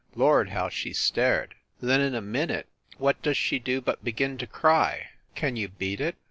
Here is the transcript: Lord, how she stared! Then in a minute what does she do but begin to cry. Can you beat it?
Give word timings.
Lord, 0.15 0.49
how 0.49 0.67
she 0.67 0.93
stared! 0.93 1.53
Then 1.79 2.01
in 2.01 2.15
a 2.15 2.21
minute 2.23 2.67
what 2.97 3.21
does 3.21 3.37
she 3.37 3.59
do 3.59 3.81
but 3.81 4.03
begin 4.03 4.35
to 4.39 4.47
cry. 4.47 5.09
Can 5.35 5.55
you 5.55 5.67
beat 5.67 6.01
it? 6.01 6.15